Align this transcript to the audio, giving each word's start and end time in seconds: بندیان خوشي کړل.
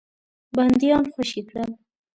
بندیان 0.55 1.05
خوشي 1.13 1.41
کړل. 1.49 1.71